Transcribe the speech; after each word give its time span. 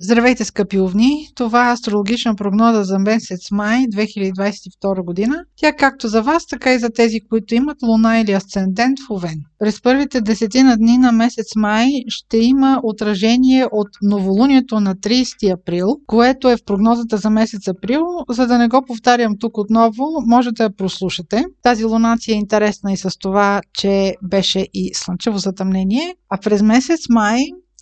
Здравейте, 0.00 0.44
скъпи 0.44 0.80
овни! 0.80 1.28
Това 1.34 1.70
е 1.70 1.72
астрологична 1.72 2.34
прогноза 2.34 2.84
за 2.84 2.98
месец 2.98 3.50
май 3.50 3.78
2022 3.78 5.04
година. 5.04 5.44
Тя 5.56 5.72
както 5.72 6.08
за 6.08 6.22
вас, 6.22 6.46
така 6.46 6.74
и 6.74 6.78
за 6.78 6.90
тези, 6.90 7.20
които 7.20 7.54
имат 7.54 7.82
луна 7.82 8.18
или 8.18 8.32
асцендент 8.32 8.98
в 9.08 9.10
Овен. 9.10 9.40
През 9.58 9.82
първите 9.82 10.20
десетина 10.20 10.76
дни 10.76 10.98
на 10.98 11.12
месец 11.12 11.46
май 11.56 11.88
ще 12.08 12.38
има 12.38 12.80
отражение 12.82 13.66
от 13.72 13.88
новолунието 14.02 14.80
на 14.80 14.94
30 14.94 15.52
април, 15.52 15.96
което 16.06 16.50
е 16.50 16.56
в 16.56 16.64
прогнозата 16.64 17.16
за 17.16 17.30
месец 17.30 17.68
април. 17.68 18.02
За 18.28 18.46
да 18.46 18.58
не 18.58 18.68
го 18.68 18.84
повтарям 18.86 19.32
тук 19.38 19.58
отново, 19.58 20.06
може 20.26 20.50
да 20.52 20.76
прослушате. 20.76 21.44
Тази 21.62 21.84
лунация 21.84 22.34
е 22.34 22.38
интересна 22.38 22.92
и 22.92 22.96
с 22.96 23.18
това, 23.18 23.60
че 23.72 24.14
беше 24.22 24.66
и 24.74 24.90
слънчево 24.94 25.38
затъмнение. 25.38 26.14
А 26.30 26.38
през 26.38 26.62
месец 26.62 27.00
май 27.08 27.40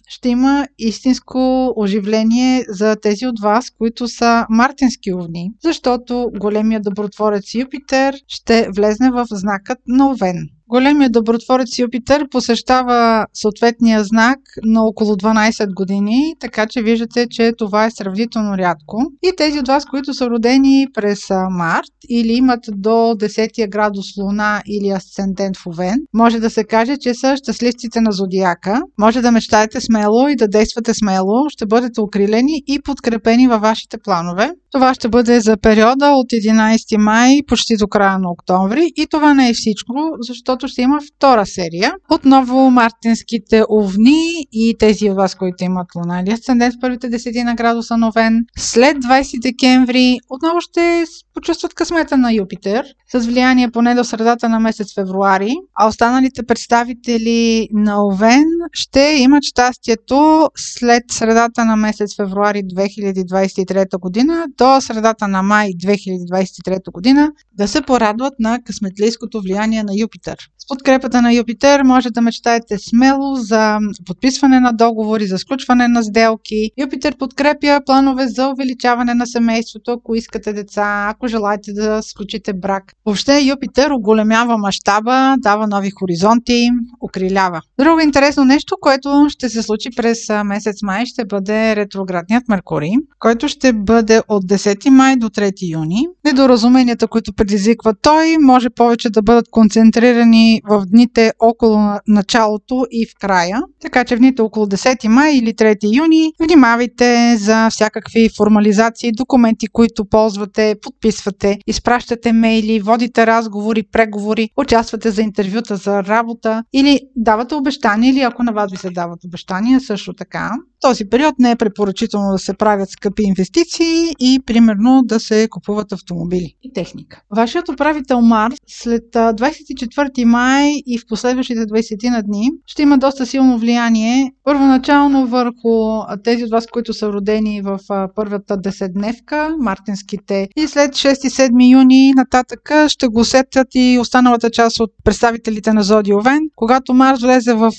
ще 0.08 0.28
има 0.28 0.66
истинско 0.78 1.72
оживление 1.76 2.64
за 2.68 2.96
тези 2.96 3.26
от 3.26 3.40
вас, 3.40 3.70
които 3.70 4.08
са 4.08 4.46
мартински 4.50 5.14
овни, 5.14 5.50
защото 5.62 6.30
големия 6.40 6.80
добротворец 6.80 7.54
Юпитер 7.54 8.14
ще 8.28 8.68
влезне 8.76 9.10
в 9.10 9.26
знакът 9.30 9.78
на 9.88 10.10
Овен. 10.10 10.48
Големия 10.72 11.10
добротворец 11.10 11.78
Юпитер 11.78 12.28
посещава 12.30 13.26
съответния 13.34 14.04
знак 14.04 14.38
на 14.64 14.82
около 14.84 15.14
12 15.14 15.74
години, 15.74 16.34
така 16.40 16.66
че 16.66 16.82
виждате, 16.82 17.26
че 17.30 17.52
това 17.58 17.86
е 17.86 17.90
сравнително 17.90 18.58
рядко. 18.58 19.02
И 19.22 19.32
тези 19.36 19.58
от 19.58 19.68
вас, 19.68 19.84
които 19.84 20.14
са 20.14 20.30
родени 20.30 20.86
през 20.94 21.18
март 21.50 21.92
или 22.08 22.32
имат 22.32 22.60
до 22.68 22.90
10 22.90 23.70
градус 23.70 24.06
Луна 24.22 24.62
или 24.66 24.88
асцендент 24.88 25.56
в 25.56 25.66
Овен, 25.66 25.98
може 26.14 26.40
да 26.40 26.50
се 26.50 26.64
каже, 26.64 26.96
че 26.96 27.14
са 27.14 27.36
щастливците 27.36 28.00
на 28.00 28.12
зодиака. 28.12 28.82
Може 28.98 29.20
да 29.20 29.32
мечтаете 29.32 29.80
смело 29.80 30.28
и 30.28 30.36
да 30.36 30.48
действате 30.48 30.94
смело, 30.94 31.48
ще 31.48 31.66
бъдете 31.66 32.00
укрилени 32.00 32.62
и 32.66 32.82
подкрепени 32.82 33.48
във 33.48 33.60
вашите 33.60 33.98
планове. 34.04 34.50
Това 34.72 34.94
ще 34.94 35.08
бъде 35.08 35.40
за 35.40 35.56
периода 35.56 36.10
от 36.10 36.26
11 36.26 36.96
май 36.96 37.38
почти 37.46 37.76
до 37.76 37.88
края 37.88 38.18
на 38.18 38.30
октомври 38.30 38.92
и 38.96 39.06
това 39.06 39.34
не 39.34 39.48
е 39.48 39.54
всичко, 39.54 39.92
защото 40.20 40.68
ще 40.68 40.82
има 40.82 41.00
втора 41.00 41.46
серия. 41.46 41.92
Отново 42.10 42.70
мартинските 42.70 43.64
овни 43.70 44.46
и 44.52 44.76
тези 44.78 45.10
от 45.10 45.16
вас, 45.16 45.34
които 45.34 45.64
имат 45.64 45.86
луна 45.96 46.20
или 46.20 46.32
асцендент 46.32 46.74
в 46.74 46.80
първите 46.80 47.10
10 47.10 47.44
на 47.44 47.54
градуса 47.54 47.96
новен. 47.96 48.44
След 48.58 48.96
20 48.96 49.42
декември 49.42 50.18
отново 50.30 50.60
ще 50.60 51.04
почувстват 51.34 51.74
късмета 51.74 52.16
на 52.16 52.32
Юпитер 52.32 52.84
с 53.12 53.26
влияние 53.26 53.70
поне 53.70 53.94
до 53.94 54.04
средата 54.04 54.48
на 54.48 54.60
месец 54.60 54.94
февруари, 54.94 55.54
а 55.78 55.88
останалите 55.88 56.42
представители 56.42 57.68
на 57.72 58.06
Овен 58.06 58.44
ще 58.72 59.16
имат 59.18 59.44
щастието 59.44 60.50
след 60.56 61.02
средата 61.10 61.64
на 61.64 61.76
месец 61.76 62.16
февруари 62.16 62.62
2023 62.62 63.98
година 63.98 64.46
до 64.58 64.80
средата 64.80 65.28
на 65.28 65.42
май 65.42 65.68
2023 65.68 66.92
година 66.92 67.32
да 67.52 67.68
се 67.68 67.82
порадват 67.82 68.34
на 68.38 68.58
късметлийското 68.64 69.40
влияние 69.40 69.82
на 69.82 69.92
Юпитер. 69.96 70.36
С 70.58 70.68
подкрепата 70.68 71.22
на 71.22 71.34
Юпитер 71.34 71.82
може 71.82 72.10
да 72.10 72.20
мечтаете 72.20 72.78
смело 72.78 73.34
за 73.34 73.78
подписване 74.06 74.60
на 74.60 74.72
договори, 74.72 75.26
за 75.26 75.38
сключване 75.38 75.88
на 75.88 76.02
сделки. 76.02 76.70
Юпитер 76.78 77.16
подкрепя 77.16 77.80
планове 77.86 78.28
за 78.28 78.48
увеличаване 78.48 79.14
на 79.14 79.26
семейството, 79.26 79.90
ако 79.92 80.14
искате 80.14 80.52
деца, 80.52 81.06
ако 81.10 81.28
желаете 81.28 81.72
да 81.72 82.02
сключите 82.02 82.52
брак. 82.52 82.92
Въобще 83.06 83.40
Юпитер 83.40 83.90
оголемява 83.90 84.58
мащаба, 84.58 85.34
дава 85.38 85.66
нови 85.66 85.90
хоризонти, 85.90 86.68
окрилява. 87.00 87.60
Друго 87.78 88.00
интересно 88.00 88.44
нещо, 88.52 88.76
което 88.80 89.26
ще 89.28 89.48
се 89.48 89.62
случи 89.62 89.88
през 89.96 90.18
месец 90.44 90.82
май, 90.82 91.06
ще 91.06 91.24
бъде 91.24 91.76
ретроградният 91.76 92.48
Меркурий, 92.48 92.92
който 93.18 93.48
ще 93.48 93.72
бъде 93.72 94.22
от 94.28 94.44
10 94.44 94.88
май 94.88 95.16
до 95.16 95.28
3 95.28 95.72
юни. 95.72 96.06
Недоразуменията, 96.24 97.08
които 97.08 97.32
предизвиква 97.32 97.94
той, 98.02 98.36
може 98.40 98.70
повече 98.70 99.10
да 99.10 99.22
бъдат 99.22 99.50
концентрирани 99.50 100.62
в 100.68 100.82
дните 100.86 101.32
около 101.40 101.78
началото 102.08 102.86
и 102.90 103.06
в 103.06 103.18
края. 103.20 103.60
Така 103.82 104.04
че 104.04 104.16
в 104.16 104.18
дните 104.18 104.42
около 104.42 104.66
10 104.66 105.08
май 105.08 105.32
или 105.34 105.54
3 105.54 105.96
юни 105.96 106.32
внимавайте 106.40 107.36
за 107.36 107.70
всякакви 107.70 108.28
формализации, 108.36 109.12
документи, 109.12 109.66
които 109.66 110.04
ползвате, 110.04 110.74
подписвате, 110.82 111.58
изпращате 111.66 112.32
мейли, 112.32 112.80
водите 112.80 113.26
разговори, 113.26 113.82
преговори, 113.92 114.48
участвате 114.56 115.10
за 115.10 115.22
интервюта 115.22 115.76
за 115.76 116.04
работа 116.04 116.62
или 116.72 117.00
давате 117.16 117.54
обещания 117.54 118.10
или 118.10 118.20
ако 118.20 118.41
на 118.42 118.52
вас 118.52 118.70
ви 118.70 118.76
се 118.76 118.90
дават 118.90 119.24
обещания, 119.24 119.80
също 119.80 120.12
така 120.14 120.52
този 120.82 121.04
период 121.04 121.34
не 121.38 121.50
е 121.50 121.56
препоръчително 121.56 122.32
да 122.32 122.38
се 122.38 122.54
правят 122.54 122.90
скъпи 122.90 123.22
инвестиции 123.22 124.14
и 124.18 124.40
примерно 124.46 125.02
да 125.04 125.20
се 125.20 125.48
купуват 125.50 125.92
автомобили 125.92 126.54
и 126.62 126.72
техника. 126.72 127.22
Вашият 127.36 127.68
управител 127.68 128.20
Марс 128.20 128.54
след 128.66 129.04
24 129.12 130.24
май 130.24 130.72
и 130.86 130.98
в 130.98 131.06
последващите 131.08 131.60
20 131.60 132.10
на 132.10 132.22
дни 132.22 132.50
ще 132.66 132.82
има 132.82 132.98
доста 132.98 133.26
силно 133.26 133.58
влияние 133.58 134.32
първоначално 134.44 135.26
върху 135.26 136.02
тези 136.24 136.44
от 136.44 136.50
вас, 136.50 136.66
които 136.66 136.92
са 136.92 137.12
родени 137.12 137.62
в 137.62 137.78
първата 138.14 138.56
десетдневка, 138.56 139.56
мартинските 139.60 140.48
и 140.56 140.66
след 140.66 140.90
6-7 140.90 141.72
юни 141.72 142.12
нататък 142.16 142.70
ще 142.88 143.08
го 143.08 143.20
усетят 143.20 143.68
и 143.74 143.98
останалата 144.00 144.50
част 144.50 144.80
от 144.80 144.90
представителите 145.04 145.72
на 145.72 145.82
Зодиовен. 145.82 146.40
Когато 146.56 146.94
Марс 146.94 147.20
влезе 147.20 147.54
в 147.54 147.70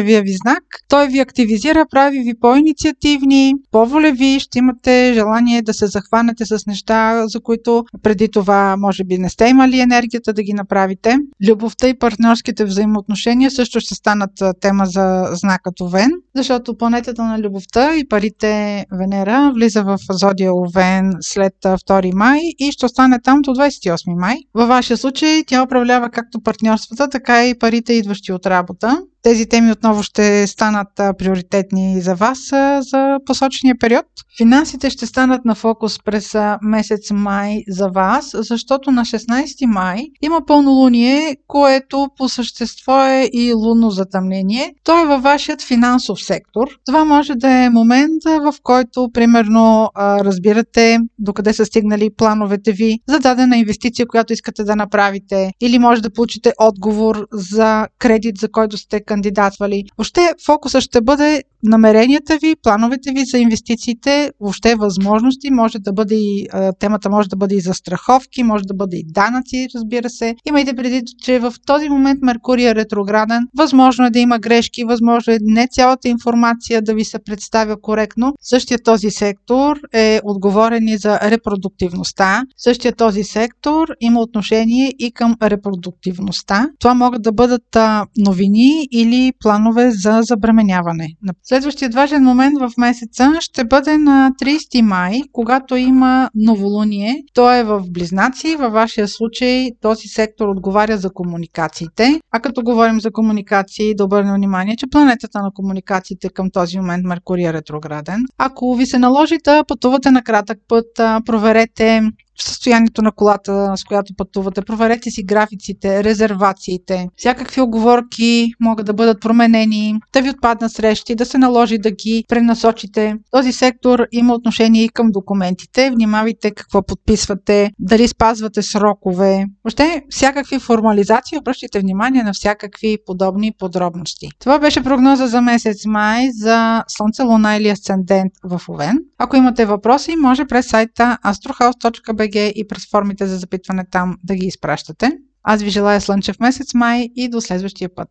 слънчевия 0.00 0.22
ви 0.22 0.32
знак, 0.32 0.62
той 0.88 1.08
ви 1.08 1.18
активизира, 1.18 1.86
прави 1.90 2.18
ви 2.18 2.34
по-инициативни, 2.40 3.54
по-волеви, 3.70 4.40
ще 4.40 4.58
имате 4.58 5.12
желание 5.14 5.62
да 5.62 5.74
се 5.74 5.86
захванете 5.86 6.44
с 6.46 6.66
неща, 6.66 7.24
за 7.26 7.40
които 7.40 7.84
преди 8.02 8.28
това 8.28 8.76
може 8.78 9.04
би 9.04 9.18
не 9.18 9.28
сте 9.28 9.48
имали 9.48 9.80
енергията 9.80 10.32
да 10.32 10.42
ги 10.42 10.52
направите. 10.52 11.16
Любовта 11.48 11.88
и 11.88 11.98
партньорските 11.98 12.64
взаимоотношения 12.64 13.50
също 13.50 13.80
ще 13.80 13.94
станат 13.94 14.30
тема 14.60 14.86
за 14.86 15.28
знакът 15.32 15.80
Овен, 15.80 16.10
защото 16.36 16.76
планетата 16.76 17.22
на 17.22 17.38
любовта 17.38 17.96
и 17.96 18.08
парите 18.08 18.84
Венера 18.92 19.52
влиза 19.54 19.82
в 19.82 19.98
зодия 20.10 20.54
Овен 20.54 21.12
след 21.20 21.54
2 21.64 22.14
май 22.14 22.40
и 22.58 22.72
ще 22.72 22.86
остане 22.86 23.18
там 23.24 23.40
до 23.42 23.50
28 23.50 24.20
май. 24.20 24.36
Във 24.54 24.68
вашия 24.68 24.96
случай 24.96 25.44
тя 25.46 25.62
управлява 25.62 26.10
както 26.10 26.40
партньорствата, 26.40 27.08
така 27.08 27.46
и 27.46 27.58
парите, 27.58 27.92
идващи 27.92 28.32
от 28.32 28.46
работа. 28.46 29.02
Тези 29.22 29.46
теми 29.46 29.72
отново 29.72 30.02
ще 30.02 30.46
станат 30.46 30.88
приоритетни 30.96 32.00
за 32.00 32.14
вас 32.14 32.38
за 32.80 33.18
посочения 33.26 33.74
период. 33.80 34.06
Финансите 34.36 34.90
ще 34.90 35.06
станат 35.06 35.44
на 35.44 35.54
фокус 35.54 35.98
през 36.04 36.36
месец 36.62 37.10
май 37.10 37.62
за 37.68 37.88
вас, 37.88 38.30
защото 38.34 38.90
на 38.90 39.04
16 39.04 39.66
май 39.66 40.02
има 40.22 40.40
пълнолуние, 40.46 41.36
което 41.46 42.08
по 42.16 42.28
същество 42.28 43.04
е 43.04 43.28
и 43.32 43.52
лунно 43.54 43.90
затъмнение. 43.90 44.74
То 44.84 45.02
е 45.02 45.06
във 45.06 45.22
вашият 45.22 45.62
финансов 45.62 46.22
сектор. 46.24 46.68
Това 46.86 47.04
може 47.04 47.34
да 47.34 47.50
е 47.50 47.70
момент, 47.70 48.24
в 48.24 48.54
който 48.62 49.08
примерно 49.12 49.90
разбирате 49.96 50.98
докъде 51.18 51.52
са 51.52 51.66
стигнали 51.66 52.10
плановете 52.16 52.72
ви 52.72 52.98
за 53.08 53.18
дадена 53.18 53.56
инвестиция, 53.56 54.06
която 54.06 54.32
искате 54.32 54.64
да 54.64 54.76
направите 54.76 55.50
или 55.60 55.78
може 55.78 56.02
да 56.02 56.12
получите 56.12 56.52
отговор 56.58 57.26
за 57.32 57.86
кредит, 57.98 58.36
за 58.38 58.50
който 58.50 58.76
сте 58.76 59.04
кандидатвали. 59.10 59.84
Въобще 59.98 60.32
фокуса 60.46 60.80
ще 60.80 61.00
бъде 61.00 61.44
намеренията 61.62 62.38
ви, 62.42 62.54
плановете 62.62 63.12
ви 63.12 63.24
за 63.24 63.38
инвестициите, 63.38 64.30
въобще 64.40 64.74
възможности, 64.74 65.50
може 65.50 65.78
да 65.78 65.92
бъде 65.92 66.14
и, 66.14 66.46
темата 66.78 67.10
може 67.10 67.28
да 67.28 67.36
бъде 67.36 67.54
и 67.54 67.60
за 67.60 67.74
страховки, 67.74 68.42
може 68.42 68.64
да 68.64 68.74
бъде 68.74 68.96
и 68.96 69.04
данъци, 69.06 69.66
разбира 69.74 70.10
се. 70.10 70.34
Имайте 70.48 70.76
преди, 70.76 71.02
че 71.22 71.38
в 71.38 71.54
този 71.66 71.88
момент 71.88 72.22
Меркурий 72.22 72.68
е 72.68 72.74
ретрограден, 72.74 73.42
възможно 73.58 74.06
е 74.06 74.10
да 74.10 74.18
има 74.18 74.38
грешки, 74.38 74.84
възможно 74.84 75.32
е 75.32 75.38
не 75.40 75.68
цялата 75.70 76.08
информация 76.08 76.82
да 76.82 76.94
ви 76.94 77.04
се 77.04 77.18
представя 77.18 77.80
коректно. 77.80 78.32
Същия 78.40 78.78
този 78.82 79.10
сектор 79.10 79.76
е 79.94 80.20
отговорен 80.24 80.88
и 80.88 80.98
за 80.98 81.20
репродуктивността. 81.20 82.42
Същия 82.56 82.92
този 82.92 83.24
сектор 83.24 83.88
има 84.00 84.20
отношение 84.20 84.92
и 84.98 85.12
към 85.12 85.36
репродуктивността. 85.42 86.68
Това 86.78 86.94
могат 86.94 87.22
да 87.22 87.32
бъдат 87.32 87.76
новини 88.18 88.88
или 88.92 89.32
планове 89.40 89.90
за 89.90 90.20
забременяване. 90.22 91.08
Следващият 91.50 91.94
важен 91.94 92.24
момент 92.24 92.58
в 92.60 92.70
месеца 92.78 93.32
ще 93.40 93.64
бъде 93.64 93.98
на 93.98 94.32
30 94.42 94.82
май, 94.82 95.20
когато 95.32 95.76
има 95.76 96.30
новолуние. 96.34 97.22
То 97.34 97.54
е 97.54 97.64
в 97.64 97.84
Близнаци. 97.90 98.56
Във 98.56 98.72
вашия 98.72 99.08
случай 99.08 99.70
този 99.80 100.08
сектор 100.08 100.48
отговаря 100.48 100.98
за 100.98 101.10
комуникациите. 101.10 102.20
А 102.32 102.40
като 102.40 102.62
говорим 102.62 103.00
за 103.00 103.10
комуникации, 103.10 103.94
да 103.94 104.04
обърнем 104.04 104.34
внимание, 104.34 104.76
че 104.76 104.86
планетата 104.86 105.42
на 105.42 105.50
комуникациите 105.54 106.28
към 106.28 106.50
този 106.50 106.78
момент 106.78 107.04
Меркурий 107.04 107.46
е 107.46 107.52
ретрограден. 107.52 108.24
Ако 108.38 108.74
ви 108.74 108.86
се 108.86 108.98
наложи 108.98 109.38
да 109.44 109.64
пътувате 109.64 110.10
на 110.10 110.22
кратък 110.22 110.58
път, 110.68 110.86
проверете 111.26 112.02
в 112.38 112.44
състоянието 112.44 113.02
на 113.02 113.12
колата, 113.12 113.72
с 113.76 113.84
която 113.84 114.14
пътувате. 114.16 114.62
Проверете 114.62 115.10
си 115.10 115.22
графиците, 115.22 116.04
резервациите. 116.04 117.08
Всякакви 117.16 117.60
оговорки 117.60 118.52
могат 118.60 118.86
да 118.86 118.92
бъдат 118.92 119.20
променени, 119.20 119.94
да 120.12 120.22
ви 120.22 120.30
отпаднат 120.30 120.72
срещи, 120.72 121.14
да 121.14 121.26
се 121.26 121.38
наложи 121.38 121.78
да 121.78 121.90
ги 121.90 122.24
пренасочите. 122.28 123.16
Този 123.30 123.52
сектор 123.52 124.06
има 124.12 124.34
отношение 124.34 124.84
и 124.84 124.88
към 124.88 125.10
документите. 125.10 125.90
Внимавайте 125.90 126.50
какво 126.50 126.82
подписвате, 126.82 127.70
дали 127.78 128.08
спазвате 128.08 128.62
срокове. 128.62 129.44
Въобще, 129.64 130.02
всякакви 130.10 130.58
формализации, 130.58 131.38
обръщайте 131.38 131.80
внимание 131.80 132.22
на 132.22 132.32
всякакви 132.32 132.98
подобни 133.06 133.52
подробности. 133.58 134.28
Това 134.40 134.58
беше 134.58 134.82
прогноза 134.82 135.26
за 135.26 135.40
месец 135.40 135.86
май 135.86 136.28
за 136.32 136.84
Слънце, 136.88 137.22
Луна 137.22 137.56
или 137.56 137.68
Асцендент 137.68 138.32
в 138.44 138.60
Овен. 138.68 138.98
Ако 139.22 139.36
имате 139.36 139.66
въпроси, 139.66 140.16
може 140.16 140.44
през 140.44 140.68
сайта 140.68 141.18
astrohouse.bg 141.24 142.52
и 142.52 142.68
през 142.68 142.90
формите 142.90 143.26
за 143.26 143.36
запитване 143.36 143.84
там 143.90 144.16
да 144.24 144.34
ги 144.34 144.46
изпращате. 144.46 145.12
Аз 145.42 145.62
ви 145.62 145.70
желая 145.70 146.00
слънчев 146.00 146.40
месец 146.40 146.74
май 146.74 147.08
и 147.16 147.28
до 147.28 147.40
следващия 147.40 147.94
път. 147.94 148.08